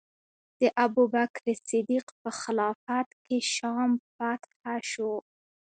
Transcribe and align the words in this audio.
د 0.59 0.61
ابوبکر 0.85 1.45
صدیق 1.69 2.05
په 2.21 2.29
خلافت 2.41 3.07
کې 3.25 3.37
شام 3.55 3.91
فتح 4.15 4.79
شو. 4.91 5.13